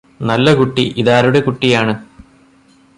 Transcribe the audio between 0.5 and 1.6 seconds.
കുട്ടി ഇതാരുടെ